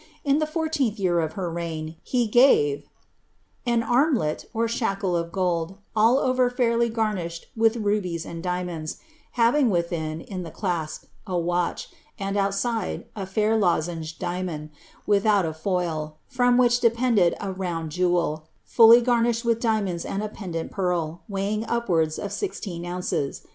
In 0.23 0.39
the 0.39 0.47
fourteenth 0.47 0.97
year 0.97 1.19
of 1.19 1.33
her 1.33 1.47
reign, 1.51 1.95
he 2.01 2.27
gave^ 2.27 2.85
An 3.67 3.83
armlet, 3.83 4.49
or 4.51 4.67
shackle 4.67 5.15
of 5.15 5.31
gold, 5.31 5.77
all 5.95 6.17
over 6.17 6.49
fairly 6.49 6.89
garnished 6.89 7.49
with 7.55 7.75
rubies 7.75 8.25
and 8.25 8.41
dia 8.41 8.63
monds, 8.65 8.97
having 9.33 9.69
within, 9.69 10.19
in 10.21 10.41
the 10.41 10.49
ciasp, 10.49 11.03
a 11.27 11.37
watch, 11.37 11.87
and 12.17 12.35
outride, 12.35 13.05
a 13.15 13.27
fair 13.27 13.55
lozenge 13.55 14.17
diamond, 14.17 14.71
without 15.05 15.45
a 15.45 15.53
foil, 15.53 16.17
from 16.25 16.57
which 16.57 16.79
depended 16.79 17.35
a 17.39 17.51
round 17.51 17.91
jewel, 17.91 18.47
fully 18.65 19.01
garnished 19.01 19.45
with 19.45 19.59
diap 19.61 19.83
monds 19.85 20.03
and 20.03 20.23
a 20.23 20.29
pendent 20.29 20.71
pearl, 20.71 21.21
weighing 21.29 21.63
upwards 21.67 22.17
of 22.17 22.33
sixteen 22.33 22.87
ounces. 22.87 23.43